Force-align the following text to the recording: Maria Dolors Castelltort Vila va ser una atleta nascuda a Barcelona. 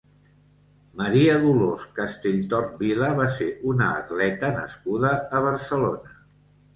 Maria 1.01 1.33
Dolors 1.41 1.83
Castelltort 1.99 2.79
Vila 2.83 3.09
va 3.19 3.27
ser 3.35 3.49
una 3.73 3.91
atleta 4.05 4.49
nascuda 4.57 5.13
a 5.41 5.43
Barcelona. 5.49 6.17